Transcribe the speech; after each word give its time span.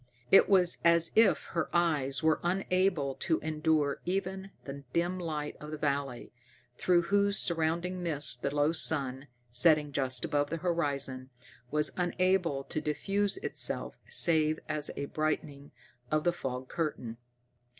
It 0.31 0.49
was 0.49 0.79
as 0.83 1.11
if 1.15 1.43
her 1.53 1.69
eyes 1.71 2.23
were 2.23 2.39
unable 2.41 3.13
to 3.19 3.39
endure 3.41 4.01
even 4.03 4.49
the 4.65 4.83
dim 4.93 5.19
light 5.19 5.55
of 5.59 5.69
the 5.69 5.77
valley, 5.77 6.33
through 6.75 7.03
whose 7.03 7.37
surrounding 7.37 8.01
mists 8.01 8.35
the 8.35 8.49
low 8.49 8.71
sun, 8.71 9.27
setting 9.51 9.91
just 9.91 10.25
above 10.25 10.49
the 10.49 10.57
horizon, 10.57 11.29
was 11.69 11.91
unable 11.97 12.63
to 12.63 12.81
diffuse 12.81 13.37
itself 13.43 13.93
save 14.09 14.59
as 14.67 14.89
a 14.97 15.05
brightening 15.05 15.71
of 16.09 16.23
the 16.23 16.33
fog 16.33 16.67
curtain. 16.67 17.17